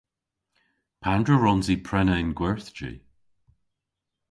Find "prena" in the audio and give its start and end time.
1.87-2.15